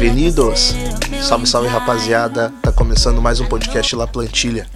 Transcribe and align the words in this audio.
Bem-vindos! 0.00 0.72
Salve, 1.22 1.46
salve 1.46 1.68
rapaziada! 1.68 2.50
Tá 2.62 2.72
começando 2.72 3.20
mais 3.20 3.38
um 3.38 3.44
podcast 3.44 3.94
La 3.94 4.06
Plantilha. 4.06 4.66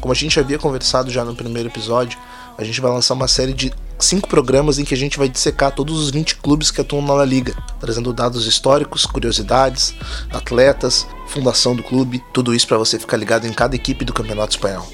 Como 0.00 0.10
a 0.10 0.14
gente 0.14 0.40
havia 0.40 0.58
conversado 0.58 1.10
já 1.10 1.22
no 1.26 1.36
primeiro 1.36 1.68
episódio, 1.68 2.18
a 2.56 2.64
gente 2.64 2.80
vai 2.80 2.90
lançar 2.90 3.12
uma 3.12 3.28
série 3.28 3.52
de 3.52 3.70
cinco 3.98 4.26
programas 4.26 4.78
em 4.78 4.84
que 4.86 4.94
a 4.94 4.96
gente 4.96 5.18
vai 5.18 5.28
dissecar 5.28 5.72
todos 5.72 6.00
os 6.00 6.08
20 6.08 6.36
clubes 6.36 6.70
que 6.70 6.80
atuam 6.80 7.02
na 7.02 7.12
La 7.12 7.24
Liga, 7.26 7.54
trazendo 7.78 8.14
dados 8.14 8.46
históricos, 8.46 9.04
curiosidades, 9.04 9.94
atletas, 10.32 11.06
fundação 11.26 11.76
do 11.76 11.82
clube, 11.82 12.24
tudo 12.32 12.54
isso 12.54 12.66
para 12.66 12.78
você 12.78 12.98
ficar 12.98 13.18
ligado 13.18 13.46
em 13.46 13.52
cada 13.52 13.76
equipe 13.76 14.06
do 14.06 14.14
Campeonato 14.14 14.56
Espanhol. 14.56 14.90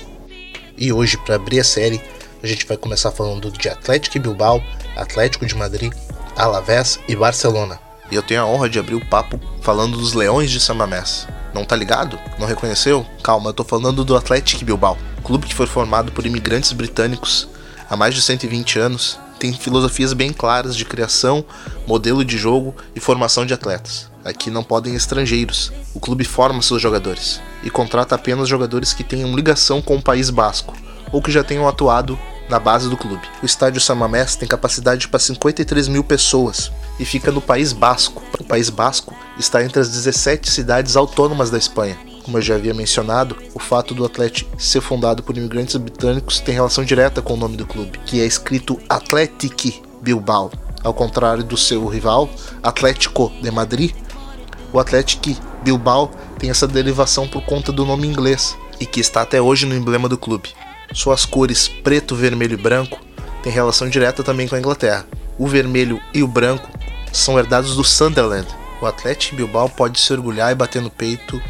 E 0.76 0.92
hoje, 0.92 1.16
para 1.18 1.36
abrir 1.36 1.60
a 1.60 1.64
série, 1.64 2.02
a 2.42 2.46
gente 2.48 2.66
vai 2.66 2.76
começar 2.76 3.12
falando 3.12 3.48
de 3.52 3.68
Atlético 3.68 4.18
Bilbao, 4.18 4.60
Atlético 4.96 5.46
de 5.46 5.54
Madrid, 5.54 5.92
Alavés 6.34 6.98
e 7.06 7.14
Barcelona. 7.14 7.87
E 8.10 8.14
eu 8.14 8.22
tenho 8.22 8.42
a 8.42 8.46
honra 8.46 8.68
de 8.68 8.78
abrir 8.78 8.94
o 8.94 9.04
papo 9.06 9.40
falando 9.60 9.98
dos 9.98 10.14
Leões 10.14 10.50
de 10.50 10.60
San 10.60 10.74
Mamés. 10.74 11.26
Não 11.52 11.64
tá 11.64 11.76
ligado? 11.76 12.18
Não 12.38 12.46
reconheceu? 12.46 13.06
Calma, 13.22 13.50
eu 13.50 13.54
tô 13.54 13.64
falando 13.64 14.04
do 14.04 14.16
Atlético 14.16 14.64
Bilbao, 14.64 14.96
clube 15.24 15.46
que 15.46 15.54
foi 15.54 15.66
formado 15.66 16.10
por 16.12 16.24
imigrantes 16.24 16.72
britânicos 16.72 17.48
há 17.88 17.96
mais 17.96 18.14
de 18.14 18.22
120 18.22 18.78
anos, 18.78 19.18
tem 19.38 19.52
filosofias 19.52 20.12
bem 20.12 20.32
claras 20.32 20.76
de 20.76 20.84
criação, 20.84 21.44
modelo 21.86 22.24
de 22.24 22.36
jogo 22.36 22.74
e 22.94 23.00
formação 23.00 23.46
de 23.46 23.54
atletas. 23.54 24.10
Aqui 24.24 24.50
não 24.50 24.64
podem 24.64 24.94
estrangeiros. 24.94 25.72
O 25.94 26.00
clube 26.00 26.24
forma 26.24 26.60
seus 26.60 26.82
jogadores 26.82 27.40
e 27.62 27.70
contrata 27.70 28.14
apenas 28.14 28.48
jogadores 28.48 28.92
que 28.92 29.04
tenham 29.04 29.34
ligação 29.34 29.80
com 29.80 29.96
o 29.96 30.02
País 30.02 30.28
Basco 30.28 30.74
ou 31.12 31.22
que 31.22 31.30
já 31.30 31.44
tenham 31.44 31.68
atuado 31.68 32.18
na 32.48 32.58
base 32.58 32.88
do 32.88 32.96
clube. 32.96 33.22
O 33.42 33.46
estádio 33.46 33.80
Samamés 33.80 34.36
tem 34.36 34.48
capacidade 34.48 35.08
para 35.08 35.18
53 35.18 35.88
mil 35.88 36.04
pessoas 36.04 36.72
e 36.98 37.04
fica 37.04 37.30
no 37.30 37.40
País 37.40 37.72
Basco. 37.72 38.22
O 38.38 38.44
País 38.44 38.70
Basco 38.70 39.14
está 39.38 39.62
entre 39.62 39.80
as 39.80 39.88
17 39.88 40.50
cidades 40.50 40.96
autônomas 40.96 41.50
da 41.50 41.58
Espanha 41.58 42.08
como 42.28 42.36
eu 42.36 42.42
já 42.42 42.56
havia 42.56 42.74
mencionado, 42.74 43.34
o 43.54 43.58
fato 43.58 43.94
do 43.94 44.04
Atlético 44.04 44.60
ser 44.60 44.82
fundado 44.82 45.22
por 45.22 45.34
imigrantes 45.34 45.74
britânicos 45.76 46.40
tem 46.40 46.54
relação 46.54 46.84
direta 46.84 47.22
com 47.22 47.32
o 47.32 47.36
nome 47.38 47.56
do 47.56 47.66
clube, 47.66 47.98
que 48.04 48.20
é 48.20 48.26
escrito 48.26 48.78
Athletic 48.86 49.82
Bilbao. 50.02 50.50
Ao 50.84 50.92
contrário 50.92 51.42
do 51.42 51.56
seu 51.56 51.86
rival, 51.86 52.28
Atlético 52.62 53.32
de 53.40 53.50
Madrid, 53.50 53.92
o 54.70 54.78
Athletic 54.78 55.38
Bilbao 55.64 56.10
tem 56.38 56.50
essa 56.50 56.68
derivação 56.68 57.26
por 57.26 57.42
conta 57.46 57.72
do 57.72 57.86
nome 57.86 58.06
inglês 58.06 58.54
e 58.78 58.84
que 58.84 59.00
está 59.00 59.22
até 59.22 59.40
hoje 59.40 59.64
no 59.64 59.74
emblema 59.74 60.06
do 60.06 60.18
clube. 60.18 60.50
Suas 60.92 61.24
cores 61.24 61.68
preto, 61.68 62.16
vermelho 62.16 62.54
e 62.54 62.62
branco 62.62 62.98
têm 63.42 63.52
relação 63.52 63.88
direta 63.88 64.22
também 64.22 64.48
com 64.48 64.54
a 64.54 64.58
Inglaterra. 64.58 65.06
O 65.38 65.46
vermelho 65.46 66.00
e 66.12 66.22
o 66.22 66.28
branco 66.28 66.68
são 67.12 67.38
herdados 67.38 67.76
do 67.76 67.84
Sunderland. 67.84 68.48
O 68.80 68.86
Atlético 68.86 69.36
Bilbao 69.36 69.68
pode 69.68 70.00
se 70.00 70.12
orgulhar 70.12 70.50
e 70.50 70.54
bater 70.54 70.80
no 70.80 70.90
peito 70.90 71.40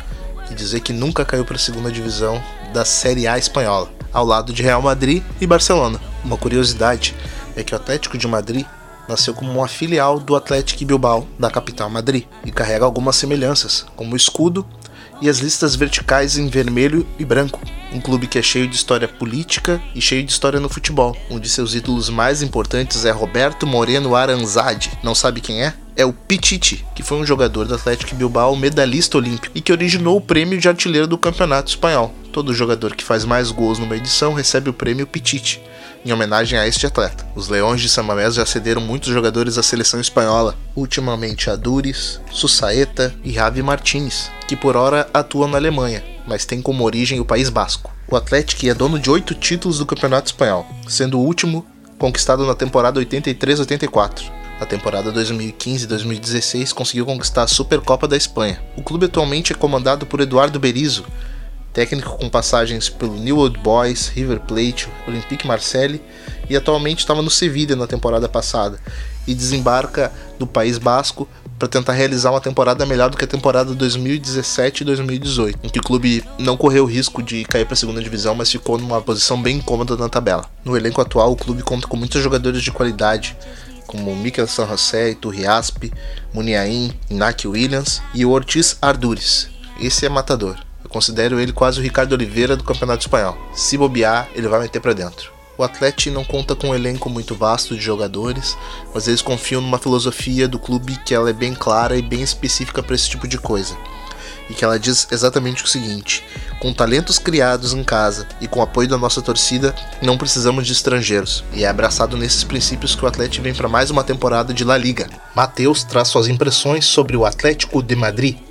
e 0.50 0.54
dizer 0.54 0.80
que 0.80 0.92
nunca 0.92 1.24
caiu 1.24 1.44
para 1.44 1.56
a 1.56 1.58
segunda 1.58 1.90
divisão 1.90 2.42
da 2.72 2.84
Série 2.84 3.26
A 3.26 3.38
espanhola, 3.38 3.90
ao 4.12 4.24
lado 4.24 4.52
de 4.52 4.62
Real 4.62 4.82
Madrid 4.82 5.22
e 5.40 5.46
Barcelona. 5.46 6.00
Uma 6.24 6.36
curiosidade 6.36 7.14
é 7.56 7.62
que 7.62 7.74
o 7.74 7.76
Atlético 7.76 8.18
de 8.18 8.26
Madrid 8.26 8.66
nasceu 9.08 9.32
como 9.34 9.50
uma 9.50 9.68
filial 9.68 10.20
do 10.20 10.36
Atlético 10.36 10.84
Bilbao, 10.84 11.26
da 11.38 11.50
capital 11.50 11.88
Madrid, 11.88 12.24
e 12.44 12.52
carrega 12.52 12.84
algumas 12.84 13.16
semelhanças, 13.16 13.86
como 13.96 14.12
o 14.12 14.16
escudo 14.16 14.66
e 15.20 15.28
as 15.28 15.38
listas 15.38 15.74
verticais 15.74 16.36
em 16.36 16.48
vermelho 16.48 17.06
e 17.18 17.24
branco. 17.24 17.60
Um 17.92 18.00
clube 18.00 18.26
que 18.26 18.38
é 18.38 18.42
cheio 18.42 18.68
de 18.68 18.76
história 18.76 19.08
política 19.08 19.80
e 19.94 20.00
cheio 20.00 20.22
de 20.22 20.30
história 20.30 20.60
no 20.60 20.68
futebol. 20.68 21.16
Um 21.30 21.38
de 21.38 21.48
seus 21.48 21.74
ídolos 21.74 22.08
mais 22.10 22.42
importantes 22.42 23.04
é 23.04 23.10
Roberto 23.10 23.66
Moreno 23.66 24.14
Aranzadi. 24.14 24.90
Não 25.02 25.14
sabe 25.14 25.40
quem 25.40 25.64
é? 25.64 25.74
é 25.98 26.04
o 26.04 26.12
Pichichi, 26.12 26.84
que 26.94 27.02
foi 27.02 27.18
um 27.18 27.26
jogador 27.26 27.66
do 27.66 27.74
Atlético 27.74 28.14
Bilbao 28.14 28.54
medalhista 28.54 29.18
olímpico 29.18 29.58
e 29.58 29.60
que 29.60 29.72
originou 29.72 30.16
o 30.16 30.20
prêmio 30.20 30.56
de 30.56 30.68
artilheiro 30.68 31.08
do 31.08 31.18
Campeonato 31.18 31.70
Espanhol. 31.70 32.14
Todo 32.32 32.54
jogador 32.54 32.94
que 32.94 33.02
faz 33.02 33.24
mais 33.24 33.50
gols 33.50 33.80
numa 33.80 33.96
edição 33.96 34.32
recebe 34.32 34.70
o 34.70 34.72
prêmio 34.72 35.08
Pichichi, 35.08 35.60
em 36.04 36.12
homenagem 36.12 36.58
a 36.58 36.66
este 36.66 36.86
atleta. 36.86 37.26
Os 37.34 37.48
Leões 37.48 37.80
de 37.80 37.88
San 37.88 38.02
Mamés 38.02 38.34
já 38.34 38.46
cederam 38.46 38.82
muitos 38.82 39.12
jogadores 39.12 39.58
à 39.58 39.62
seleção 39.62 40.00
espanhola, 40.00 40.56
ultimamente 40.74 41.50
Adures, 41.50 42.20
Susaeta 42.30 43.14
e 43.24 43.32
Javi 43.32 43.62
Martínez, 43.62 44.30
que 44.46 44.56
por 44.56 44.76
hora 44.76 45.08
atuam 45.12 45.48
na 45.48 45.58
Alemanha, 45.58 46.04
mas 46.26 46.44
tem 46.44 46.62
como 46.62 46.84
origem 46.84 47.20
o 47.20 47.24
País 47.24 47.48
Basco. 47.48 47.92
O 48.10 48.16
Atlético 48.16 48.66
é 48.66 48.74
dono 48.74 48.98
de 48.98 49.10
oito 49.10 49.34
títulos 49.34 49.78
do 49.78 49.86
Campeonato 49.86 50.28
Espanhol, 50.28 50.66
sendo 50.88 51.18
o 51.18 51.24
último 51.24 51.66
conquistado 51.98 52.46
na 52.46 52.54
temporada 52.54 53.00
83-84. 53.00 54.38
Na 54.58 54.66
temporada 54.66 55.12
2015-2016 55.12 56.72
conseguiu 56.72 57.06
conquistar 57.06 57.44
a 57.44 57.46
Supercopa 57.48 58.08
da 58.08 58.16
Espanha. 58.16 58.60
O 58.76 58.82
clube 58.82 59.06
atualmente 59.06 59.52
é 59.52 59.56
comandado 59.56 60.04
por 60.04 60.20
Eduardo 60.20 60.58
Berizzo, 60.58 61.04
técnico 61.78 62.18
com 62.18 62.28
passagens 62.28 62.88
pelo 62.88 63.14
New 63.14 63.38
Old 63.38 63.56
Boys, 63.60 64.08
River 64.08 64.40
Plate, 64.40 64.88
Olympique 65.06 65.46
Marseille 65.46 66.02
e 66.50 66.56
atualmente 66.56 66.98
estava 66.98 67.22
no 67.22 67.30
Sevilla 67.30 67.76
na 67.76 67.86
temporada 67.86 68.28
passada 68.28 68.80
e 69.28 69.32
desembarca 69.32 70.10
no 70.40 70.46
País 70.46 70.76
Basco 70.76 71.28
para 71.56 71.68
tentar 71.68 71.92
realizar 71.92 72.32
uma 72.32 72.40
temporada 72.40 72.84
melhor 72.84 73.10
do 73.10 73.16
que 73.16 73.24
a 73.24 73.28
temporada 73.28 73.72
2017 73.76 74.80
e 74.80 74.86
2018, 74.86 75.58
em 75.62 75.68
que 75.68 75.78
o 75.78 75.82
clube 75.82 76.24
não 76.36 76.56
correu 76.56 76.82
o 76.82 76.86
risco 76.88 77.22
de 77.22 77.44
cair 77.44 77.64
para 77.64 77.74
a 77.74 77.76
segunda 77.76 78.02
divisão, 78.02 78.34
mas 78.34 78.50
ficou 78.50 78.76
numa 78.76 79.00
posição 79.00 79.40
bem 79.40 79.60
cômoda 79.60 79.96
na 79.96 80.08
tabela. 80.08 80.46
No 80.64 80.76
elenco 80.76 81.00
atual, 81.00 81.30
o 81.30 81.36
clube 81.36 81.62
conta 81.62 81.86
com 81.86 81.96
muitos 81.96 82.20
jogadores 82.20 82.60
de 82.60 82.72
qualidade, 82.72 83.36
como 83.86 84.16
Mikel 84.16 84.48
San 84.48 84.66
José, 84.66 85.14
Turriaspe, 85.14 85.92
Muniain, 86.34 86.92
Iñaki 87.08 87.46
Williams 87.46 88.02
e 88.12 88.24
o 88.24 88.30
Ortiz 88.30 88.76
Ardures. 88.82 89.48
Esse 89.80 90.06
é 90.06 90.08
matador. 90.08 90.67
Eu 90.88 90.92
considero 90.92 91.38
ele 91.38 91.52
quase 91.52 91.78
o 91.78 91.82
Ricardo 91.82 92.14
Oliveira 92.14 92.56
do 92.56 92.64
Campeonato 92.64 93.02
Espanhol. 93.02 93.36
Se 93.52 93.76
bobear, 93.76 94.26
ele 94.34 94.48
vai 94.48 94.58
meter 94.58 94.80
para 94.80 94.94
dentro. 94.94 95.30
O 95.58 95.62
Atlético 95.62 96.14
não 96.14 96.24
conta 96.24 96.56
com 96.56 96.68
um 96.68 96.74
elenco 96.74 97.10
muito 97.10 97.34
vasto 97.34 97.76
de 97.76 97.82
jogadores, 97.82 98.56
mas 98.94 99.06
eles 99.06 99.20
confiam 99.20 99.60
numa 99.60 99.78
filosofia 99.78 100.48
do 100.48 100.58
clube 100.58 100.98
que 101.04 101.14
ela 101.14 101.28
é 101.28 101.32
bem 101.34 101.54
clara 101.54 101.94
e 101.94 102.00
bem 102.00 102.22
específica 102.22 102.82
para 102.82 102.94
esse 102.94 103.10
tipo 103.10 103.28
de 103.28 103.36
coisa 103.36 103.76
e 104.48 104.54
que 104.54 104.64
ela 104.64 104.78
diz 104.78 105.06
exatamente 105.10 105.62
o 105.62 105.66
seguinte: 105.66 106.24
com 106.58 106.72
talentos 106.72 107.18
criados 107.18 107.74
em 107.74 107.84
casa 107.84 108.26
e 108.40 108.48
com 108.48 108.62
apoio 108.62 108.88
da 108.88 108.96
nossa 108.96 109.20
torcida, 109.20 109.74
não 110.00 110.16
precisamos 110.16 110.66
de 110.66 110.72
estrangeiros. 110.72 111.44
E 111.52 111.64
é 111.64 111.68
abraçado 111.68 112.16
nesses 112.16 112.44
princípios 112.44 112.94
que 112.94 113.04
o 113.04 113.08
Atlético 113.08 113.44
vem 113.44 113.54
para 113.54 113.68
mais 113.68 113.90
uma 113.90 114.02
temporada 114.02 114.54
de 114.54 114.64
La 114.64 114.78
Liga. 114.78 115.06
Mateus 115.34 115.84
traz 115.84 116.08
suas 116.08 116.28
impressões 116.28 116.86
sobre 116.86 117.14
o 117.14 117.26
Atlético 117.26 117.82
de 117.82 117.94
Madrid. 117.94 118.47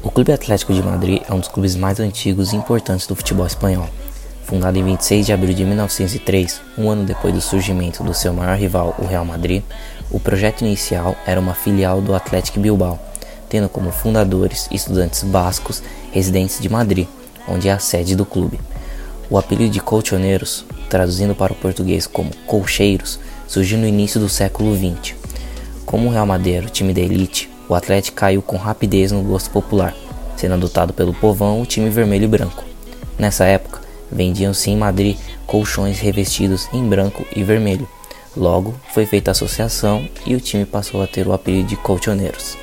O 0.00 0.10
Clube 0.10 0.32
Atlético 0.32 0.72
de 0.72 0.82
Madrid 0.82 1.22
é 1.28 1.34
um 1.34 1.38
dos 1.38 1.48
clubes 1.48 1.76
mais 1.76 2.00
antigos 2.00 2.52
e 2.52 2.56
importantes 2.56 3.06
do 3.06 3.14
futebol 3.14 3.46
espanhol. 3.46 3.88
Fundado 4.44 4.78
em 4.78 4.84
26 4.84 5.26
de 5.26 5.32
abril 5.32 5.54
de 5.54 5.64
1903, 5.64 6.60
um 6.78 6.90
ano 6.90 7.04
depois 7.04 7.34
do 7.34 7.40
surgimento 7.40 8.02
do 8.02 8.14
seu 8.14 8.32
maior 8.32 8.56
rival, 8.56 8.94
o 8.98 9.04
Real 9.04 9.24
Madrid, 9.24 9.62
o 10.10 10.18
projeto 10.18 10.62
inicial 10.62 11.16
era 11.26 11.40
uma 11.40 11.54
filial 11.54 12.00
do 12.00 12.14
Atlético 12.14 12.60
Bilbao, 12.60 12.98
tendo 13.48 13.68
como 13.68 13.92
fundadores 13.92 14.68
estudantes 14.70 15.22
bascos 15.22 15.82
residentes 16.10 16.60
de 16.60 16.68
Madrid, 16.68 17.06
onde 17.46 17.68
é 17.68 17.72
a 17.72 17.78
sede 17.78 18.16
do 18.16 18.24
clube. 18.24 18.58
O 19.30 19.38
apelido 19.38 19.72
de 19.72 19.80
colchoneiros, 19.80 20.64
traduzindo 20.88 21.34
para 21.34 21.52
o 21.52 21.56
português 21.56 22.06
como 22.06 22.34
colcheiros, 22.46 23.18
surgiu 23.46 23.78
no 23.78 23.86
início 23.86 24.20
do 24.20 24.28
século 24.28 24.76
XX. 24.76 25.14
Como 25.86 26.08
o 26.08 26.12
Real 26.12 26.26
Madrid 26.26 26.54
era 26.54 26.66
o 26.66 26.70
time 26.70 26.92
da 26.92 27.00
elite, 27.00 27.51
o 27.72 27.74
Atlético 27.74 28.18
caiu 28.18 28.42
com 28.42 28.58
rapidez 28.58 29.12
no 29.12 29.22
gosto 29.22 29.50
popular, 29.50 29.94
sendo 30.36 30.54
adotado 30.54 30.92
pelo 30.92 31.14
povão 31.14 31.62
o 31.62 31.64
time 31.64 31.88
vermelho 31.88 32.24
e 32.24 32.28
branco. 32.28 32.62
Nessa 33.18 33.46
época, 33.46 33.80
vendiam-se 34.10 34.70
em 34.70 34.76
Madrid 34.76 35.16
colchões 35.46 35.98
revestidos 35.98 36.68
em 36.70 36.86
branco 36.86 37.24
e 37.34 37.42
vermelho. 37.42 37.88
Logo, 38.36 38.74
foi 38.92 39.06
feita 39.06 39.30
a 39.30 39.32
associação 39.32 40.06
e 40.26 40.34
o 40.34 40.40
time 40.40 40.66
passou 40.66 41.02
a 41.02 41.06
ter 41.06 41.26
o 41.26 41.32
apelido 41.32 41.68
de 41.68 41.76
colchoneiros. 41.76 42.58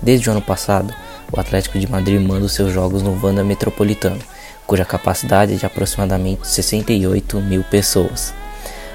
Desde 0.00 0.28
o 0.28 0.32
ano 0.32 0.42
passado, 0.42 0.94
o 1.32 1.40
Atlético 1.40 1.76
de 1.76 1.90
Madrid 1.90 2.20
manda 2.20 2.46
os 2.46 2.52
seus 2.52 2.72
jogos 2.72 3.02
no 3.02 3.18
Wanda 3.20 3.42
Metropolitano, 3.42 4.20
cuja 4.64 4.84
capacidade 4.84 5.54
é 5.54 5.56
de 5.56 5.66
aproximadamente 5.66 6.46
68 6.46 7.40
mil 7.40 7.64
pessoas. 7.64 8.32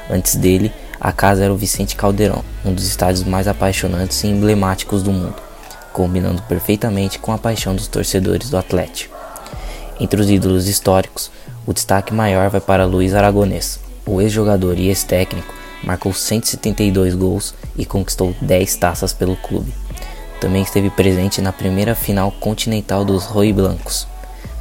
Antes 0.09 0.37
dele, 0.37 0.71
a 1.03 1.11
casa 1.11 1.43
era 1.43 1.53
o 1.53 1.57
Vicente 1.57 1.95
Caldeirão, 1.95 2.43
um 2.63 2.73
dos 2.73 2.87
estádios 2.87 3.23
mais 3.23 3.47
apaixonantes 3.47 4.23
e 4.23 4.27
emblemáticos 4.27 5.03
do 5.03 5.11
mundo, 5.11 5.35
combinando 5.91 6.41
perfeitamente 6.43 7.19
com 7.19 7.33
a 7.33 7.37
paixão 7.37 7.75
dos 7.75 7.87
torcedores 7.87 8.49
do 8.49 8.57
Atlético. 8.57 9.15
Entre 9.99 10.19
os 10.19 10.29
ídolos 10.29 10.67
históricos, 10.67 11.29
o 11.67 11.73
destaque 11.73 12.13
maior 12.13 12.49
vai 12.49 12.61
para 12.61 12.85
Luiz 12.85 13.13
Aragonês. 13.13 13.79
O 14.05 14.21
ex-jogador 14.21 14.79
e 14.79 14.87
ex-técnico 14.87 15.53
marcou 15.83 16.13
172 16.13 17.13
gols 17.13 17.53
e 17.77 17.85
conquistou 17.85 18.33
10 18.41 18.75
taças 18.77 19.11
pelo 19.13 19.35
clube 19.35 19.73
também 20.43 20.61
esteve 20.61 20.89
presente 20.89 21.41
na 21.41 21.53
primeira 21.53 21.95
final 21.95 22.29
continental 22.29 23.05
dos 23.05 23.23
Roi 23.23 23.53
Blancos. 23.53 24.05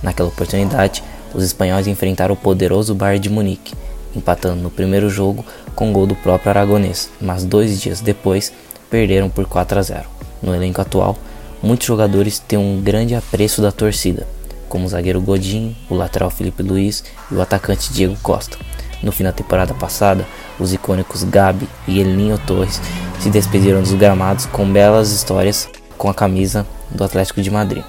Naquela 0.01 0.29
oportunidade, 0.29 1.03
os 1.35 1.43
espanhóis 1.43 1.89
enfrentaram 1.89 2.35
o 2.35 2.37
poderoso 2.37 2.95
Bayern 2.95 3.19
de 3.19 3.29
Munique, 3.29 3.75
empatando 4.15 4.63
no 4.63 4.71
primeiro 4.71 5.11
jogo 5.11 5.45
com 5.75 5.93
gol 5.93 6.07
do 6.07 6.15
próprio 6.15 6.51
aragonês, 6.51 7.11
mas 7.21 7.45
dois 7.45 7.81
dias 7.81 8.01
depois 8.01 8.53
perderam 8.91 9.29
por 9.29 9.47
4 9.47 9.79
a 9.79 9.83
0. 9.83 10.05
No 10.43 10.55
elenco 10.55 10.81
atual, 10.81 11.17
Muitos 11.63 11.87
jogadores 11.87 12.41
têm 12.41 12.59
um 12.59 12.83
grande 12.83 13.15
apreço 13.15 13.63
da 13.63 13.71
torcida, 13.71 14.27
como 14.69 14.85
o 14.85 14.89
zagueiro 14.89 15.21
Godin, 15.21 15.77
o 15.89 15.95
lateral 15.95 16.29
Felipe 16.29 16.61
Luiz 16.61 17.05
e 17.31 17.37
o 17.37 17.41
atacante 17.41 17.93
Diego 17.93 18.17
Costa. 18.21 18.59
No 19.01 19.13
fim 19.13 19.23
da 19.23 19.31
temporada 19.31 19.73
passada, 19.73 20.27
os 20.59 20.73
icônicos 20.73 21.23
Gabi 21.23 21.69
e 21.87 22.01
Elinho 22.01 22.37
Torres 22.37 22.81
se 23.21 23.31
despediram 23.31 23.81
dos 23.81 23.95
gramados 23.95 24.45
com 24.47 24.73
belas 24.73 25.13
histórias 25.13 25.69
com 25.97 26.11
a 26.11 26.15
camisa 26.15 26.67
do 26.91 27.05
Atlético 27.05 27.41
de 27.41 27.51
Madrid, 27.51 27.85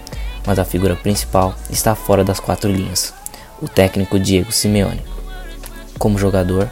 mas 0.46 0.60
a 0.60 0.66
figura 0.66 0.96
principal 0.96 1.56
está 1.72 1.96
fora 1.96 2.24
das 2.24 2.40
quatro 2.40 2.72
linhas, 2.72 3.12
o 3.60 3.68
técnico 3.68 4.20
Diego 4.20 4.52
Simeone. 4.52 5.02
Como 5.98 6.20
jogador, 6.20 6.70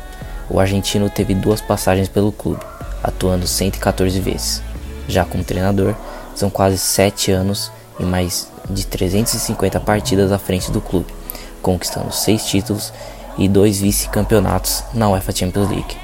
o 0.52 0.60
argentino 0.60 1.10
teve 1.10 1.34
duas 1.34 1.62
passagens 1.62 2.10
pelo 2.10 2.32
clube, 2.32 2.60
atuando 3.02 3.48
114 3.48 4.20
vezes. 4.20 4.62
Já 5.08 5.24
como 5.24 5.46
treinador, 5.46 5.96
são 6.36 6.50
quase 6.50 6.78
7 6.78 7.32
anos 7.32 7.72
e 7.98 8.04
mais 8.04 8.52
de 8.70 8.86
350 8.86 9.80
partidas 9.80 10.32
à 10.32 10.38
frente 10.38 10.70
do 10.70 10.82
clube, 10.82 11.08
conquistando 11.62 12.12
6 12.12 12.46
títulos 12.46 12.94
e 13.38 13.48
2 13.48 13.80
vice-campeonatos 13.80 14.84
na 14.94 15.10
UEFA 15.10 15.32
Champions 15.32 15.70
League. 15.70 15.96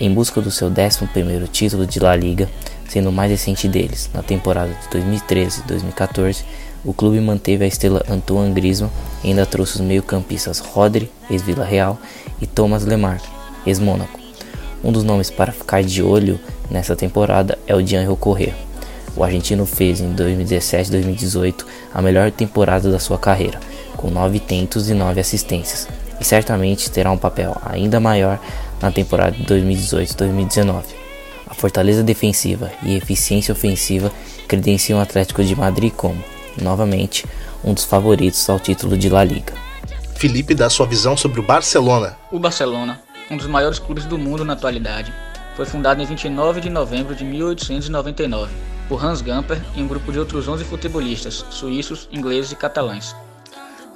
Em 0.00 0.12
busca 0.12 0.40
do 0.40 0.50
seu 0.50 0.68
11º 0.68 1.46
título 1.48 1.86
de 1.86 2.00
La 2.00 2.16
Liga, 2.16 2.48
sendo 2.88 3.10
o 3.10 3.12
mais 3.12 3.30
recente 3.30 3.68
deles, 3.68 4.10
na 4.12 4.22
temporada 4.22 4.72
de 4.72 4.98
2013-2014, 4.98 6.42
o 6.84 6.92
clube 6.92 7.20
manteve 7.20 7.64
a 7.64 7.68
estrela 7.68 8.04
Antoine 8.10 8.52
Griezmann 8.52 8.90
e 9.22 9.28
ainda 9.28 9.46
trouxe 9.46 9.76
os 9.76 9.80
meio-campistas 9.80 10.58
Rodri, 10.58 11.10
ex-Vila 11.30 11.64
Real, 11.64 11.98
e 12.40 12.46
Thomas 12.46 12.84
Lemar, 12.84 13.20
ex-Mônaco. 13.66 14.18
Um 14.82 14.92
dos 14.92 15.04
nomes 15.04 15.30
para 15.30 15.52
ficar 15.52 15.82
de 15.82 16.02
olho 16.02 16.40
nessa 16.70 16.96
temporada 16.96 17.58
é 17.66 17.74
o 17.74 17.86
Gianni 17.86 18.14
Correa. 18.16 18.54
O 19.16 19.24
argentino 19.24 19.66
fez 19.66 20.00
em 20.00 20.14
2017-2018 20.14 21.64
a 21.92 22.00
melhor 22.00 22.30
temporada 22.30 22.90
da 22.90 22.98
sua 22.98 23.18
carreira, 23.18 23.58
com 23.96 24.08
9 24.08 24.38
tentos 24.40 24.88
e 24.88 24.94
9 24.94 25.20
assistências, 25.20 25.88
e 26.20 26.24
certamente 26.24 26.90
terá 26.90 27.10
um 27.10 27.18
papel 27.18 27.56
ainda 27.64 27.98
maior 27.98 28.38
na 28.80 28.90
temporada 28.90 29.32
de 29.32 29.44
2018-2019. 29.44 30.82
A 31.46 31.54
fortaleza 31.54 32.02
defensiva 32.02 32.70
e 32.82 32.96
eficiência 32.96 33.52
ofensiva 33.52 34.12
credenciam 34.46 34.98
o 34.98 35.02
Atlético 35.02 35.42
de 35.42 35.56
Madrid 35.56 35.92
como, 35.92 36.22
novamente, 36.60 37.26
um 37.64 37.74
dos 37.74 37.84
favoritos 37.84 38.48
ao 38.48 38.60
título 38.60 38.96
de 38.96 39.08
La 39.08 39.24
Liga. 39.24 39.52
Felipe 40.14 40.54
dá 40.54 40.70
sua 40.70 40.86
visão 40.86 41.16
sobre 41.16 41.40
o 41.40 41.42
Barcelona. 41.42 42.16
O 42.30 42.38
Barcelona, 42.38 43.00
um 43.30 43.36
dos 43.36 43.46
maiores 43.46 43.78
clubes 43.78 44.04
do 44.04 44.18
mundo 44.18 44.44
na 44.44 44.54
atualidade, 44.54 45.12
foi 45.54 45.64
fundado 45.64 46.02
em 46.02 46.06
29 46.06 46.60
de 46.60 46.68
novembro 46.68 47.14
de 47.14 47.24
1899 47.24 48.52
por 48.88 49.04
Hans 49.04 49.22
Gamper 49.22 49.62
e 49.76 49.82
um 49.82 49.86
grupo 49.86 50.10
de 50.10 50.18
outros 50.18 50.48
11 50.48 50.64
futebolistas, 50.64 51.44
suíços, 51.48 52.08
ingleses 52.10 52.50
e 52.50 52.56
catalães. 52.56 53.14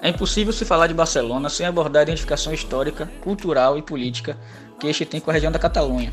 É 0.00 0.10
impossível 0.10 0.52
se 0.52 0.64
falar 0.64 0.86
de 0.86 0.94
Barcelona 0.94 1.48
sem 1.48 1.66
abordar 1.66 2.00
a 2.00 2.02
identificação 2.04 2.52
histórica, 2.52 3.10
cultural 3.22 3.76
e 3.76 3.82
política 3.82 4.36
que 4.78 4.86
este 4.86 5.04
tem 5.04 5.20
com 5.20 5.30
a 5.30 5.34
região 5.34 5.50
da 5.50 5.58
Catalunha, 5.58 6.12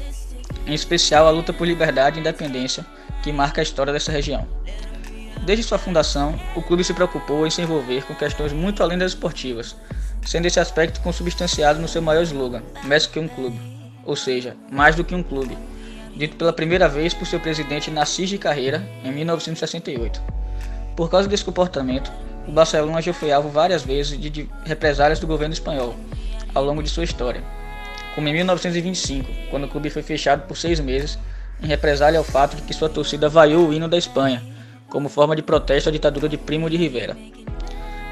em 0.65 0.73
especial 0.73 1.27
a 1.27 1.31
luta 1.31 1.53
por 1.53 1.67
liberdade 1.67 2.17
e 2.17 2.21
independência 2.21 2.85
que 3.21 3.31
marca 3.31 3.61
a 3.61 3.63
história 3.63 3.93
dessa 3.93 4.11
região. 4.11 4.47
Desde 5.45 5.63
sua 5.63 5.77
fundação, 5.77 6.39
o 6.55 6.61
clube 6.61 6.83
se 6.83 6.93
preocupou 6.93 7.45
em 7.45 7.51
se 7.51 7.61
envolver 7.61 8.03
com 8.05 8.15
questões 8.15 8.53
muito 8.53 8.81
além 8.81 8.97
das 8.97 9.11
esportivas, 9.11 9.75
sendo 10.25 10.45
esse 10.45 10.59
aspecto 10.59 11.01
consubstanciado 11.01 11.79
no 11.79 11.87
seu 11.87 12.01
maior 12.01 12.23
slogan, 12.23 12.61
mais 12.83 13.05
que 13.05 13.19
um 13.19 13.27
clube, 13.27 13.59
ou 14.05 14.15
seja, 14.15 14.55
mais 14.71 14.95
do 14.95 15.03
que 15.03 15.15
um 15.15 15.23
clube, 15.23 15.57
dito 16.15 16.35
pela 16.35 16.53
primeira 16.53 16.87
vez 16.87 17.13
por 17.13 17.25
seu 17.25 17.39
presidente 17.39 17.91
Nassis 17.91 18.29
de 18.29 18.37
Carreira 18.37 18.85
em 19.03 19.11
1968. 19.11 20.21
Por 20.95 21.09
causa 21.09 21.27
desse 21.27 21.45
comportamento, 21.45 22.11
o 22.47 22.51
Barcelona 22.51 23.01
já 23.01 23.13
foi 23.13 23.31
alvo 23.31 23.49
várias 23.49 23.83
vezes 23.83 24.19
de 24.19 24.49
represálias 24.65 25.19
do 25.19 25.27
governo 25.27 25.53
espanhol 25.53 25.95
ao 26.53 26.63
longo 26.63 26.83
de 26.83 26.89
sua 26.89 27.03
história, 27.03 27.43
como 28.13 28.27
em 28.27 28.33
1925, 28.33 29.29
quando 29.49 29.63
o 29.65 29.69
clube 29.69 29.89
foi 29.89 30.03
fechado 30.03 30.45
por 30.47 30.57
seis 30.57 30.79
meses 30.79 31.17
em 31.61 31.67
represália 31.67 32.17
ao 32.17 32.23
fato 32.23 32.55
de 32.55 32.63
que 32.63 32.73
sua 32.73 32.89
torcida 32.89 33.29
vaiou 33.29 33.67
o 33.67 33.73
hino 33.73 33.87
da 33.87 33.97
Espanha, 33.97 34.43
como 34.89 35.07
forma 35.07 35.35
de 35.35 35.41
protesto 35.41 35.89
à 35.89 35.91
ditadura 35.91 36.27
de 36.27 36.37
Primo 36.37 36.69
de 36.69 36.75
Rivera. 36.75 37.15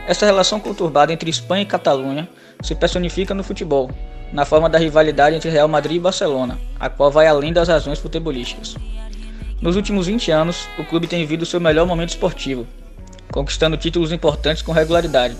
Essa 0.07 0.25
relação 0.25 0.59
conturbada 0.59 1.13
entre 1.13 1.29
Espanha 1.29 1.63
e 1.63 1.65
Catalunha 1.65 2.27
se 2.61 2.75
personifica 2.75 3.33
no 3.33 3.43
futebol, 3.43 3.89
na 4.33 4.45
forma 4.45 4.69
da 4.69 4.77
rivalidade 4.77 5.35
entre 5.35 5.49
Real 5.49 5.67
Madrid 5.67 5.97
e 5.97 5.99
Barcelona, 5.99 6.59
a 6.79 6.89
qual 6.89 7.11
vai 7.11 7.27
além 7.27 7.53
das 7.53 7.67
razões 7.67 7.99
futebolísticas. 7.99 8.75
Nos 9.61 9.75
últimos 9.75 10.07
20 10.07 10.31
anos, 10.31 10.67
o 10.77 10.85
clube 10.85 11.07
tem 11.07 11.19
vivido 11.19 11.45
seu 11.45 11.59
melhor 11.59 11.85
momento 11.85 12.09
esportivo, 12.09 12.65
conquistando 13.31 13.77
títulos 13.77 14.11
importantes 14.11 14.61
com 14.61 14.71
regularidade, 14.71 15.35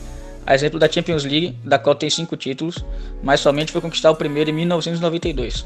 a 0.46 0.56
exemplo 0.56 0.80
da 0.80 0.92
Champions 0.92 1.24
League, 1.24 1.58
da 1.64 1.78
qual 1.78 1.96
tem 1.96 2.10
5 2.10 2.36
títulos, 2.36 2.84
mas 3.22 3.40
somente 3.40 3.72
foi 3.72 3.82
conquistar 3.82 4.12
o 4.12 4.16
primeiro 4.16 4.50
em 4.50 4.54
1992. 4.54 5.66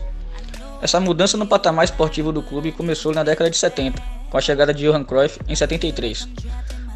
Essa 0.81 0.99
mudança 0.99 1.37
no 1.37 1.47
patamar 1.47 1.85
esportivo 1.85 2.31
do 2.33 2.41
clube 2.41 2.73
começou 2.73 3.13
na 3.13 3.23
década 3.23 3.49
de 3.49 3.57
70, 3.57 4.01
com 4.29 4.37
a 4.37 4.41
chegada 4.41 4.73
de 4.73 4.83
Johan 4.83 5.03
Cruyff 5.03 5.39
em 5.47 5.55
73. 5.55 6.27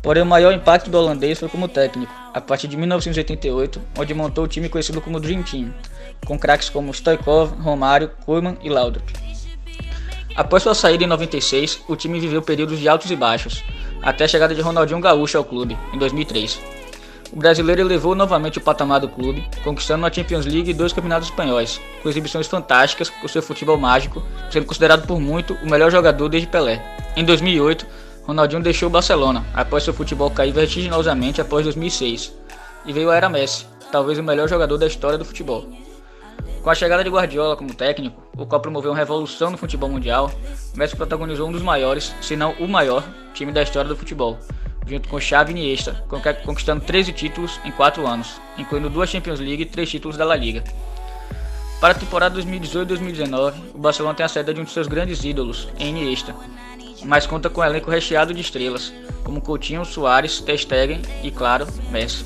Porém, 0.01 0.23
o 0.23 0.25
maior 0.25 0.53
impacto 0.53 0.89
do 0.89 0.97
holandês 0.97 1.39
foi 1.39 1.49
como 1.49 1.67
técnico, 1.67 2.13
a 2.33 2.39
partir 2.39 2.67
de 2.67 2.77
1988, 2.77 3.81
onde 3.97 4.13
montou 4.13 4.45
o 4.45 4.47
time 4.47 4.69
conhecido 4.69 5.01
como 5.01 5.19
Dream 5.19 5.44
Team, 5.44 5.73
com 6.25 6.38
craques 6.38 6.69
como 6.69 6.94
Stoikov, 6.94 7.51
Romário, 7.61 8.11
Koeman 8.25 8.57
e 8.61 8.69
Laudrup. 8.69 9.09
Após 10.35 10.61
sua 10.61 10.75
saída 10.75 11.03
em 11.03 11.07
96, 11.07 11.83
o 11.88 11.95
time 11.95 12.19
viveu 12.19 12.41
períodos 12.41 12.79
de 12.79 12.88
altos 12.88 13.09
e 13.09 13.15
baixos, 13.15 13.63
até 14.01 14.25
a 14.25 14.27
chegada 14.27 14.53
de 14.53 14.61
Ronaldinho 14.61 14.99
Gaúcho 14.99 15.38
ao 15.38 15.44
clube, 15.44 15.75
em 15.91 15.97
2003. 15.97 16.59
O 17.33 17.35
brasileiro 17.35 17.81
elevou 17.81 18.15
novamente 18.15 18.57
o 18.57 18.61
patamar 18.61 18.99
do 18.99 19.09
clube, 19.09 19.45
conquistando 19.63 20.05
a 20.05 20.11
Champions 20.11 20.45
League 20.45 20.69
e 20.69 20.73
dois 20.73 20.94
campeonatos 20.94 21.27
espanhóis, 21.27 21.81
com 22.01 22.07
exibições 22.07 22.47
fantásticas 22.47 23.09
com 23.09 23.27
seu 23.27 23.41
futebol 23.41 23.77
mágico, 23.77 24.23
sendo 24.49 24.65
considerado 24.65 25.05
por 25.05 25.19
muito 25.19 25.53
o 25.55 25.69
melhor 25.69 25.91
jogador 25.91 26.29
desde 26.29 26.47
Pelé. 26.47 26.81
Em 27.15 27.25
2008, 27.25 27.85
Ronaldinho 28.27 28.62
deixou 28.62 28.89
o 28.89 28.91
Barcelona, 28.91 29.45
após 29.53 29.83
seu 29.83 29.94
futebol 29.94 30.29
cair 30.29 30.51
vertiginosamente 30.51 31.39
após 31.39 31.63
2006, 31.63 32.33
e 32.85 32.91
veio 32.91 33.09
a 33.09 33.15
era 33.15 33.29
Messi, 33.29 33.65
talvez 33.89 34.19
o 34.19 34.24
melhor 34.24 34.50
jogador 34.50 34.77
da 34.77 34.85
história 34.85 35.18
do 35.18 35.24
futebol. 35.24 35.66
Com 36.61 36.69
a 36.69 36.75
chegada 36.75 37.06
de 37.06 37.09
Guardiola 37.09 37.56
como 37.56 37.73
técnico, 37.73 38.21
o 38.37 38.45
qual 38.45 38.59
promoveu 38.59 38.92
uma 38.92 38.97
revolução 38.97 39.49
no 39.49 39.57
futebol 39.57 39.90
mundial, 39.90 40.30
Messi 40.75 40.94
protagonizou 40.94 41.47
um 41.47 41.54
dos 41.54 41.61
maiores, 41.61 42.13
se 42.21 42.35
não 42.35 42.52
o 42.59 42.68
maior, 42.68 43.02
time 43.33 43.54
da 43.54 43.63
história 43.63 43.87
do 43.87 43.95
futebol, 43.95 44.37
junto 44.85 45.07
com 45.07 45.21
Xavi 45.21 45.54
e 45.54 45.56
Iniesta, 45.56 46.04
conquistando 46.44 46.83
13 46.83 47.13
títulos 47.13 47.61
em 47.63 47.71
4 47.71 48.06
anos, 48.06 48.42
incluindo 48.57 48.90
duas 48.90 49.09
Champions 49.09 49.40
League 49.40 49.63
e 49.63 49.66
3 49.66 49.90
títulos 49.90 50.18
da 50.18 50.25
La 50.25 50.35
Liga. 50.35 50.66
Para 51.80 51.94
a 51.94 51.97
temporada 51.97 52.42
2018-2019, 52.42 53.54
o 53.73 53.78
Barcelona 53.78 54.16
tem 54.16 54.25
a 54.25 54.30
saída 54.30 54.54
de 54.54 54.59
um 54.59 54.66
de 54.66 54.71
seus 54.71 54.87
grandes 54.87 55.23
ídolos, 55.23 55.69
Iniesta, 55.80 56.35
mas 57.04 57.25
conta 57.25 57.49
com 57.49 57.61
um 57.61 57.63
elenco 57.63 57.92
recheado 57.92 58.33
de 58.33 58.42
estrelas, 58.42 58.94
como 59.23 59.42
Coutinho, 59.42 59.85
Soares, 59.85 60.39
Ter 60.42 60.57
Stegen 60.57 61.01
e, 61.23 61.31
claro, 61.31 61.68
Messi. 61.89 62.25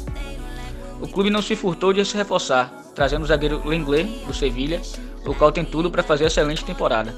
O 1.02 1.08
clube 1.08 1.30
não 1.30 1.42
se 1.42 1.56
furtou 1.56 1.92
de 1.94 2.06
se 2.06 2.16
reforçar, 2.16 2.72
trazendo 2.94 3.24
o 3.24 3.28
zagueiro 3.28 3.62
Lenglet, 3.68 4.08
do 4.26 4.34
Sevilha, 4.34 4.82
o 5.26 5.34
qual 5.34 5.52
tem 5.52 5.66
tudo 5.66 5.90
para 5.90 6.04
fazer 6.04 6.26
excelente 6.26 6.64
temporada. 6.64 7.16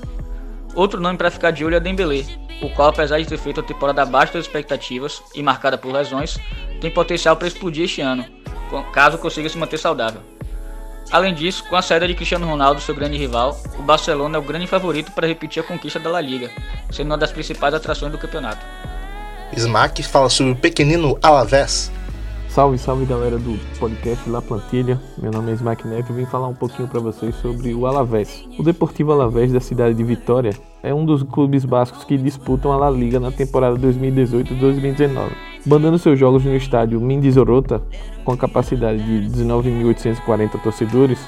Outro 0.76 1.00
nome 1.00 1.18
para 1.18 1.32
ficar 1.32 1.52
de 1.52 1.64
olho 1.64 1.76
é 1.76 1.80
Dembélé, 1.80 2.26
o 2.62 2.70
qual, 2.70 2.90
apesar 2.90 3.20
de 3.20 3.26
ter 3.26 3.38
feito 3.38 3.60
a 3.60 3.64
temporada 3.64 4.02
abaixo 4.02 4.34
das 4.34 4.46
expectativas 4.46 5.22
e 5.36 5.44
marcada 5.44 5.78
por 5.78 5.92
lesões, 5.92 6.38
tem 6.80 6.90
potencial 6.90 7.36
para 7.36 7.48
explodir 7.48 7.86
este 7.86 8.02
ano, 8.02 8.26
caso 8.92 9.18
consiga 9.18 9.50
se 9.50 9.58
manter 9.58 9.78
saudável. 9.78 10.22
Além 11.12 11.34
disso, 11.34 11.64
com 11.70 11.76
a 11.76 11.82
saída 11.82 12.08
de 12.08 12.16
Cristiano 12.16 12.48
Ronaldo, 12.48 12.82
seu 12.82 12.96
grande 12.96 13.18
rival, 13.18 13.60
o 13.78 13.84
Barcelona 13.84 14.38
é 14.38 14.40
o 14.40 14.44
grande 14.44 14.68
favorito 14.68 15.12
para 15.12 15.28
repetir 15.28 15.62
a 15.62 15.66
conquista 15.66 16.00
da 16.00 16.10
La 16.10 16.22
Liga, 16.22 16.50
sendo 16.92 17.08
uma 17.08 17.18
das 17.18 17.32
principais 17.32 17.74
atrações 17.74 18.12
do 18.12 18.18
campeonato. 18.18 18.66
Smack 19.56 20.02
fala 20.04 20.30
sobre 20.30 20.54
o 20.54 20.56
pequenino 20.56 21.18
Alavés. 21.22 21.92
Salve, 22.54 22.78
salve 22.78 23.06
galera 23.06 23.40
do 23.40 23.60
podcast 23.80 24.30
La 24.30 24.40
Plantilha. 24.40 25.02
Meu 25.18 25.32
nome 25.32 25.52
é 25.52 25.56
Smack 25.56 25.88
Neves 25.88 26.10
e 26.12 26.14
vim 26.14 26.26
falar 26.26 26.48
um 26.48 26.54
pouquinho 26.54 26.88
para 26.88 27.00
vocês 27.00 27.36
sobre 27.38 27.74
o 27.74 27.88
Alavés. 27.88 28.44
O 28.60 28.64
Deportivo 28.64 29.12
Alavés 29.12 29.52
da 29.52 29.60
cidade 29.60 29.96
de 29.96 30.04
Vitória 30.04 30.52
é 30.84 30.94
um 30.94 31.04
dos 31.04 31.24
clubes 31.24 31.66
bascos 31.66 32.04
que 32.04 32.16
disputam 32.16 32.72
a 32.72 32.78
La 32.78 32.92
Liga 32.92 33.20
na 33.20 33.32
temporada 33.32 33.76
2018-2019, 33.80 35.32
mandando 35.66 35.98
seus 35.98 36.20
jogos 36.20 36.44
no 36.44 36.56
estádio 36.56 37.00
Mindizorota, 37.00 37.82
com 38.24 38.34
a 38.34 38.38
capacidade 38.38 39.02
de 39.04 39.30
19.840 39.30 40.62
torcedores. 40.62 41.20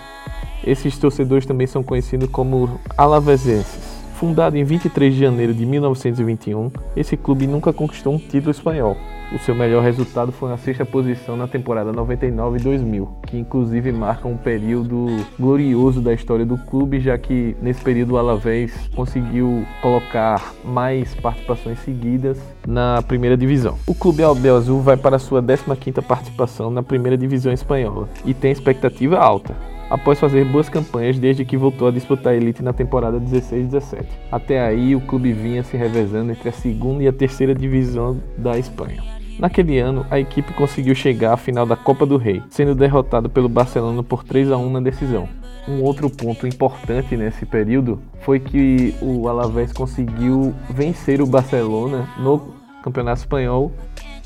Esses 0.65 0.98
torcedores 0.98 1.46
também 1.46 1.68
são 1.68 1.84
conhecidos 1.84 2.30
como 2.30 2.80
alavesenses. 2.98 3.96
Fundado 4.15 4.58
em 4.58 4.63
23 4.63 5.13
de 5.13 5.20
janeiro 5.20 5.54
de 5.54 5.65
1921, 5.65 6.72
esse 6.96 7.18
clube 7.18 7.48
nunca 7.48 7.74
conquistou 7.74 8.13
um 8.13 8.18
título 8.18 8.51
espanhol. 8.51 8.96
O 9.36 9.38
seu 9.38 9.54
melhor 9.54 9.84
resultado 9.84 10.32
foi 10.32 10.48
na 10.48 10.56
sexta 10.56 10.86
posição 10.86 11.36
na 11.36 11.46
temporada 11.46 11.92
99-2000, 11.92 13.08
que 13.27 13.38
inclusive 13.38 13.92
marca 13.92 14.30
um 14.30 14.38
período 14.38 15.08
glorioso 15.38 16.00
da 16.00 16.13
história 16.13 16.46
do 16.46 16.58
clube, 16.58 17.01
já 17.01 17.18
que 17.18 17.54
nesse 17.62 17.82
período 17.82 18.13
o 18.13 18.18
Alavés 18.18 18.72
conseguiu 18.96 19.65
colocar 19.82 20.54
mais 20.63 21.13
participações 21.15 21.80
seguidas 21.80 22.39
na 22.65 23.01
primeira 23.01 23.36
divisão. 23.36 23.77
O 23.86 23.94
clube 23.94 24.24
Albel 24.24 24.56
Azul 24.56 24.82
vai 24.82 24.96
para 24.96 25.20
sua 25.20 25.44
15ª 25.44 26.01
participação 26.01 26.72
na 26.72 26.82
primeira 26.82 27.18
divisão 27.18 27.51
espanhola 27.51 28.08
e 28.24 28.34
tem 28.34 28.54
expectativa 28.54 29.18
alta 29.18 29.54
após 29.89 30.18
fazer 30.18 30.46
boas 30.46 30.70
campanhas 30.70 31.20
desde 31.20 31.44
que 31.44 31.58
voltou 31.58 31.89
a 31.89 31.92
disputar 31.92 32.32
a 32.32 32.36
elite 32.38 32.63
na 32.63 32.72
temporada 32.72 33.20
16-17. 33.20 34.06
Até 34.32 34.65
aí, 34.65 34.96
o 34.96 35.01
clube 35.01 35.34
vinha 35.34 35.62
se 35.62 35.75
revezando 35.75 36.32
entre 36.32 36.48
a 36.48 36.54
segunda 36.54 37.04
e 37.04 37.08
a 37.08 37.13
terceira 37.13 37.54
divisão 37.54 38.18
da 38.38 38.58
Espanha. 38.58 39.14
Naquele 39.38 39.77
ano, 39.80 40.06
a 40.10 40.20
equipe 40.20 40.54
conseguiu 40.54 40.96
chegar 40.96 41.34
à 41.34 41.38
final 41.38 41.65
da 41.65 41.75
Copa 41.75 42.06
do 42.06 42.15
Rei, 42.15 42.42
sendo 42.50 42.74
derrotado 42.74 43.30
pelo 43.30 43.50
Barcelona 43.50 44.01
por 44.01 44.24
3 44.24 44.51
a 44.51 44.58
1 44.58 44.70
na 44.70 44.80
decisão. 44.80 45.27
Um 45.68 45.82
outro 45.82 46.10
ponto 46.10 46.48
importante 46.48 47.18
nesse 47.18 47.46
período 47.46 48.00
foi 48.22 48.39
que 48.39 48.96
o 49.01 49.27
Alavés 49.27 49.74
conseguiu 49.74 50.54
vencer 50.70 51.22
o 51.22 51.25
Barcelona 51.25 52.08
no 52.18 52.54
Campeonato 52.84 53.20
Espanhol 53.20 53.72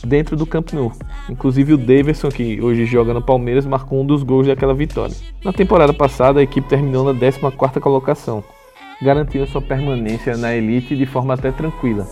dentro 0.05 0.35
do 0.35 0.45
Camp 0.45 0.73
Nou. 0.73 0.91
Inclusive 1.29 1.73
o 1.73 1.77
Davidson, 1.77 2.29
que 2.29 2.61
hoje 2.61 2.85
joga 2.85 3.13
no 3.13 3.21
Palmeiras, 3.21 3.65
marcou 3.65 4.01
um 4.01 4.05
dos 4.05 4.21
gols 4.21 4.47
daquela 4.47 4.73
vitória. 4.73 5.15
Na 5.43 5.51
temporada 5.51 5.93
passada, 5.93 6.39
a 6.39 6.43
equipe 6.43 6.67
terminou 6.67 7.05
na 7.05 7.19
14ª 7.19 7.79
colocação, 7.79 8.43
garantindo 9.01 9.47
sua 9.47 9.61
permanência 9.61 10.37
na 10.37 10.53
elite 10.53 10.95
de 10.95 11.05
forma 11.05 11.33
até 11.33 11.51
tranquila, 11.51 12.05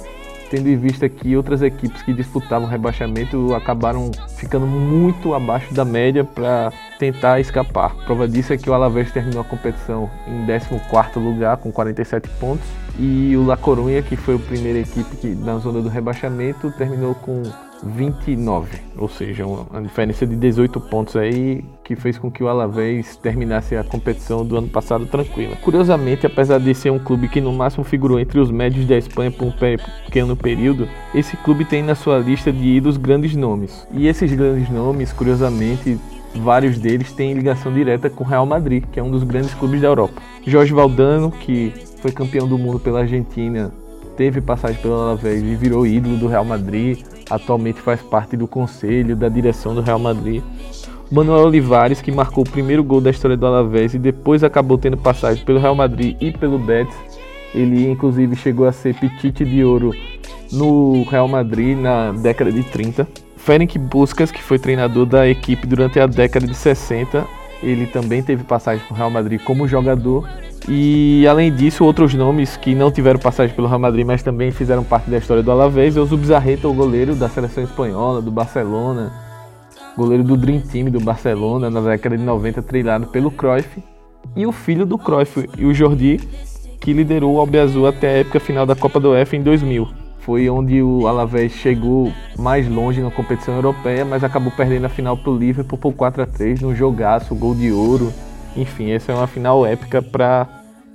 tendo 0.49 0.67
em 0.67 0.77
vista 0.77 1.07
que 1.07 1.35
outras 1.35 1.61
equipes 1.61 2.01
que 2.01 2.13
disputavam 2.13 2.67
rebaixamento 2.67 3.53
acabaram 3.53 4.11
ficando 4.37 4.65
muito 4.65 5.33
abaixo 5.33 5.73
da 5.73 5.85
média 5.85 6.23
para 6.23 6.71
tentar 6.99 7.39
escapar. 7.39 7.95
Prova 8.05 8.27
disso 8.27 8.53
é 8.53 8.57
que 8.57 8.69
o 8.69 8.73
Alavés 8.73 9.11
terminou 9.11 9.41
a 9.41 9.45
competição 9.45 10.09
em 10.27 10.45
14º 10.45 11.15
lugar 11.15 11.57
com 11.57 11.71
47 11.71 12.29
pontos 12.39 12.65
e 12.99 13.35
o 13.35 13.45
La 13.45 13.57
Coruña, 13.57 14.01
que 14.01 14.15
foi 14.15 14.35
a 14.35 14.39
primeira 14.39 14.79
equipe 14.79 15.15
que 15.17 15.27
na 15.27 15.57
zona 15.57 15.81
do 15.81 15.89
rebaixamento, 15.89 16.71
terminou 16.77 17.13
com 17.13 17.43
29, 17.83 18.79
ou 18.97 19.07
seja, 19.07 19.45
uma 19.45 19.81
diferença 19.81 20.25
de 20.25 20.35
18 20.35 20.79
pontos 20.81 21.15
aí 21.15 21.63
que 21.83 21.95
fez 21.95 22.17
com 22.17 22.31
que 22.31 22.43
o 22.43 22.47
Alavés 22.47 23.15
terminasse 23.17 23.75
a 23.75 23.83
competição 23.83 24.45
do 24.45 24.57
ano 24.57 24.67
passado 24.67 25.05
tranquila. 25.05 25.55
Curiosamente, 25.57 26.25
apesar 26.25 26.59
de 26.59 26.73
ser 26.73 26.91
um 26.91 26.99
clube 26.99 27.27
que 27.27 27.39
no 27.39 27.53
máximo 27.53 27.83
figurou 27.83 28.19
entre 28.19 28.39
os 28.39 28.51
médios 28.51 28.85
da 28.85 28.97
Espanha 28.97 29.31
por 29.31 29.47
um 29.47 29.53
pequeno 30.05 30.35
período, 30.35 30.87
esse 31.13 31.37
clube 31.37 31.65
tem 31.65 31.83
na 31.83 31.95
sua 31.95 32.17
lista 32.17 32.51
de 32.51 32.67
ídolos 32.67 32.97
grandes 32.97 33.35
nomes. 33.35 33.87
E 33.91 34.07
esses 34.07 34.33
grandes 34.33 34.69
nomes, 34.69 35.13
curiosamente, 35.13 35.97
vários 36.35 36.77
deles 36.77 37.13
têm 37.13 37.33
ligação 37.33 37.73
direta 37.73 38.09
com 38.09 38.23
o 38.23 38.27
Real 38.27 38.45
Madrid, 38.45 38.83
que 38.91 38.99
é 38.99 39.03
um 39.03 39.11
dos 39.11 39.23
grandes 39.23 39.53
clubes 39.53 39.81
da 39.81 39.87
Europa. 39.87 40.21
Jorge 40.45 40.73
Valdano, 40.73 41.31
que 41.31 41.73
foi 42.01 42.11
campeão 42.11 42.47
do 42.47 42.57
mundo 42.57 42.79
pela 42.79 43.01
Argentina, 43.01 43.71
teve 44.15 44.41
passagem 44.41 44.81
pelo 44.81 44.95
Alavés 44.95 45.41
e 45.41 45.55
virou 45.55 45.85
ídolo 45.85 46.17
do 46.17 46.27
Real 46.27 46.43
Madrid 46.43 46.99
atualmente 47.29 47.81
faz 47.81 48.01
parte 48.01 48.35
do 48.37 48.47
conselho 48.47 49.15
da 49.15 49.29
direção 49.29 49.73
do 49.73 49.81
Real 49.81 49.99
Madrid. 49.99 50.43
Manuel 51.11 51.45
Olivares, 51.45 52.01
que 52.01 52.11
marcou 52.11 52.43
o 52.43 52.49
primeiro 52.49 52.83
gol 52.83 52.99
da 52.99 53.09
história 53.09 53.37
do 53.37 53.45
Alavés 53.45 53.93
e 53.93 53.99
depois 53.99 54.43
acabou 54.43 54.77
tendo 54.77 54.97
passagem 54.97 55.43
pelo 55.45 55.59
Real 55.59 55.75
Madrid 55.75 56.17
e 56.19 56.31
pelo 56.31 56.59
Betis. 56.59 56.95
Ele 57.55 57.89
inclusive 57.89 58.35
chegou 58.35 58.67
a 58.67 58.71
ser 58.71 58.93
pitite 58.95 59.45
de 59.45 59.63
ouro 59.63 59.93
no 60.51 61.03
Real 61.03 61.27
Madrid 61.27 61.77
na 61.77 62.11
década 62.11 62.51
de 62.51 62.63
30. 62.63 63.07
Ferenc 63.37 63.77
Buscas, 63.79 64.29
que 64.31 64.43
foi 64.43 64.59
treinador 64.59 65.05
da 65.05 65.27
equipe 65.27 65.65
durante 65.65 65.99
a 65.99 66.07
década 66.07 66.45
de 66.45 66.53
60, 66.53 67.25
ele 67.61 67.85
também 67.85 68.21
teve 68.21 68.43
passagem 68.43 68.85
pelo 68.85 68.97
Real 68.97 69.09
Madrid 69.09 69.41
como 69.43 69.67
jogador. 69.67 70.27
E 70.67 71.25
além 71.27 71.53
disso, 71.53 71.85
outros 71.85 72.13
nomes 72.13 72.57
que 72.57 72.75
não 72.75 72.91
tiveram 72.91 73.19
passagem 73.19 73.55
pelo 73.55 73.67
Real 73.67 73.79
Madrid, 73.79 74.05
mas 74.05 74.21
também 74.21 74.51
fizeram 74.51 74.83
parte 74.83 75.09
da 75.09 75.17
história 75.17 75.41
do 75.41 75.51
Alavés, 75.51 75.95
é 75.95 76.01
o 76.01 76.05
Zubizarreta, 76.05 76.67
o 76.67 76.73
goleiro 76.73 77.15
da 77.15 77.29
seleção 77.29 77.63
espanhola, 77.63 78.21
do 78.21 78.31
Barcelona, 78.31 79.13
goleiro 79.95 80.23
do 80.23 80.35
Dream 80.35 80.59
Team 80.59 80.91
do 80.91 80.99
Barcelona 80.99 81.69
na 81.69 81.79
década 81.79 82.17
de 82.17 82.23
90, 82.23 82.61
treinado 82.61 83.07
pelo 83.07 83.31
Cruyff, 83.31 83.81
e 84.35 84.45
o 84.45 84.51
filho 84.51 84.85
do 84.85 84.97
Cruyff, 84.97 85.49
e 85.57 85.65
o 85.65 85.73
Jordi, 85.73 86.19
que 86.81 86.93
liderou 86.93 87.35
o 87.35 87.39
Albiazul 87.39 87.87
até 87.87 88.07
a 88.07 88.17
época 88.19 88.39
final 88.39 88.65
da 88.65 88.75
Copa 88.75 88.99
do 88.99 89.11
UEFA 89.11 89.37
em 89.37 89.41
2000. 89.41 89.87
Foi 90.27 90.49
onde 90.49 90.81
o 90.81 91.07
Alavés 91.07 91.53
chegou 91.53 92.11
mais 92.37 92.67
longe 92.67 92.99
na 92.99 93.09
competição 93.09 93.55
europeia, 93.55 94.03
mas 94.03 94.25
acabou 94.25 94.51
perdendo 94.51 94.83
a 94.83 94.89
final 94.89 95.15
para 95.15 95.31
o 95.31 95.37
Liverpool 95.37 95.77
por 95.77 95.93
4 95.93 96.21
a 96.21 96.25
3 96.25 96.59
num 96.59 96.75
jogaço, 96.75 97.33
gol 97.33 97.55
de 97.55 97.71
ouro. 97.71 98.11
Enfim, 98.53 98.91
essa 98.91 99.13
é 99.13 99.15
uma 99.15 99.25
final 99.25 99.65
épica 99.65 100.01
para 100.01 100.45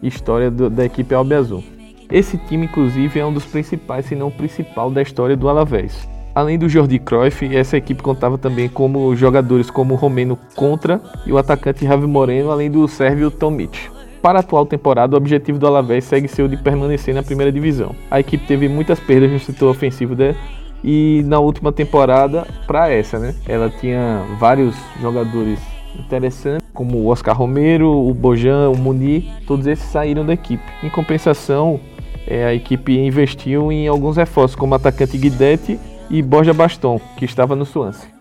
história 0.02 0.50
do, 0.50 0.68
da 0.68 0.84
equipe 0.84 1.14
Albiazul. 1.14 1.64
Esse 2.10 2.36
time, 2.36 2.66
inclusive, 2.66 3.18
é 3.18 3.24
um 3.24 3.32
dos 3.32 3.46
principais, 3.46 4.04
se 4.04 4.14
não 4.14 4.28
o 4.28 4.30
principal, 4.30 4.90
da 4.90 5.00
história 5.00 5.34
do 5.34 5.48
Alavés. 5.48 6.06
Além 6.34 6.58
do 6.58 6.68
Jordi 6.68 6.98
Cruyff, 6.98 7.56
essa 7.56 7.78
equipe 7.78 8.02
contava 8.02 8.36
também 8.36 8.68
como 8.68 9.16
jogadores 9.16 9.70
como 9.70 9.94
o 9.94 9.96
romeno 9.96 10.38
Contra 10.54 11.00
e 11.24 11.32
o 11.32 11.38
atacante 11.38 11.86
Javi 11.86 12.06
Moreno, 12.06 12.50
além 12.50 12.70
do 12.70 12.86
sérvio 12.86 13.30
Tomic. 13.30 13.88
Para 14.22 14.38
a 14.38 14.40
atual 14.40 14.64
temporada, 14.64 15.14
o 15.14 15.18
objetivo 15.18 15.58
do 15.58 15.66
Alavés 15.66 16.04
segue 16.04 16.28
ser 16.28 16.44
o 16.44 16.48
de 16.48 16.56
permanecer 16.56 17.12
na 17.12 17.24
primeira 17.24 17.50
divisão. 17.50 17.92
A 18.08 18.20
equipe 18.20 18.46
teve 18.46 18.68
muitas 18.68 19.00
perdas 19.00 19.32
no 19.32 19.40
setor 19.40 19.70
ofensivo 19.70 20.14
dela 20.14 20.36
e 20.84 21.22
na 21.26 21.40
última 21.40 21.72
temporada, 21.72 22.46
para 22.66 22.88
essa, 22.88 23.18
né? 23.18 23.34
Ela 23.48 23.68
tinha 23.68 24.22
vários 24.38 24.76
jogadores 25.00 25.58
interessantes, 25.98 26.66
como 26.72 26.98
o 26.98 27.08
Oscar 27.08 27.36
Romero, 27.36 27.90
o 27.90 28.14
Bojan, 28.14 28.70
o 28.70 28.78
Muni, 28.78 29.28
todos 29.44 29.66
esses 29.66 29.84
saíram 29.86 30.24
da 30.24 30.32
equipe. 30.32 30.62
Em 30.82 30.88
compensação, 30.88 31.80
é, 32.26 32.44
a 32.44 32.54
equipe 32.54 32.96
investiu 32.96 33.72
em 33.72 33.88
alguns 33.88 34.16
reforços, 34.16 34.54
como 34.54 34.72
o 34.72 34.76
atacante 34.76 35.18
Guidetti 35.18 35.78
e 36.08 36.22
Borja 36.22 36.54
Baston, 36.54 37.00
que 37.16 37.24
estava 37.24 37.56
no 37.56 37.64
Swansea. 37.64 38.11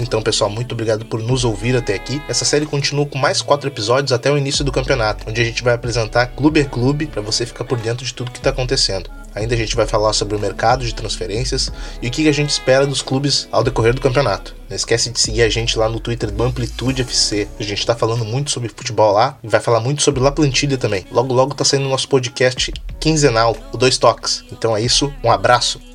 Então, 0.00 0.22
pessoal, 0.22 0.48
muito 0.48 0.72
obrigado 0.72 1.04
por 1.04 1.20
nos 1.20 1.44
ouvir 1.44 1.76
até 1.76 1.94
aqui. 1.94 2.22
Essa 2.26 2.44
série 2.44 2.64
continua 2.64 3.04
com 3.04 3.18
mais 3.18 3.42
quatro 3.42 3.68
episódios 3.68 4.12
até 4.12 4.32
o 4.32 4.38
início 4.38 4.64
do 4.64 4.72
campeonato, 4.72 5.28
onde 5.28 5.40
a 5.40 5.44
gente 5.44 5.62
vai 5.62 5.74
apresentar 5.74 6.28
clube 6.28 6.60
a 6.60 6.64
clube 6.64 7.06
para 7.06 7.20
você 7.20 7.44
ficar 7.44 7.64
por 7.64 7.78
dentro 7.78 8.04
de 8.04 8.14
tudo 8.14 8.30
que 8.30 8.38
está 8.38 8.48
acontecendo. 8.48 9.10
Ainda 9.34 9.54
a 9.54 9.58
gente 9.58 9.76
vai 9.76 9.86
falar 9.86 10.12
sobre 10.12 10.34
o 10.34 10.40
mercado 10.40 10.84
de 10.84 10.94
transferências 10.94 11.70
e 12.02 12.08
o 12.08 12.10
que 12.10 12.26
a 12.26 12.32
gente 12.32 12.50
espera 12.50 12.86
dos 12.86 13.02
clubes 13.02 13.46
ao 13.52 13.62
decorrer 13.62 13.94
do 13.94 14.00
campeonato. 14.00 14.56
Não 14.68 14.74
esquece 14.74 15.10
de 15.10 15.20
seguir 15.20 15.42
a 15.42 15.48
gente 15.48 15.78
lá 15.78 15.88
no 15.88 16.00
Twitter 16.00 16.30
do 16.30 16.42
Amplitude 16.42 17.02
FC. 17.02 17.46
A 17.58 17.62
gente 17.62 17.78
está 17.78 17.94
falando 17.94 18.24
muito 18.24 18.50
sobre 18.50 18.70
futebol 18.70 19.12
lá 19.12 19.38
e 19.42 19.48
vai 19.48 19.60
falar 19.60 19.80
muito 19.80 20.02
sobre 20.02 20.20
La 20.20 20.32
Plantilha 20.32 20.78
também. 20.78 21.04
Logo 21.12 21.32
logo 21.34 21.54
tá 21.54 21.64
saindo 21.64 21.86
o 21.86 21.90
nosso 21.90 22.08
podcast 22.08 22.72
quinzenal, 22.98 23.56
o 23.72 23.76
Dois 23.76 23.98
Toques. 23.98 24.44
Então 24.50 24.76
é 24.76 24.80
isso, 24.80 25.12
um 25.22 25.30
abraço. 25.30 25.89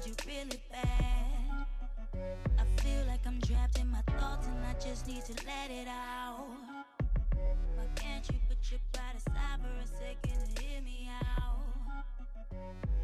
need 5.08 5.24
to 5.24 5.34
let 5.46 5.70
it 5.70 5.88
out. 5.88 6.48
Why 7.76 7.86
can't 7.96 8.28
you 8.32 8.40
put 8.48 8.58
your 8.72 8.80
pride 8.92 9.16
aside 9.16 9.60
for 9.62 9.68
a 9.84 9.88
second 9.88 10.40
and 10.42 10.60
hear 10.60 10.82
me 10.82 11.10
out? 11.38 12.95